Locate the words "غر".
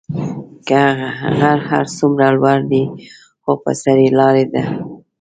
1.39-1.59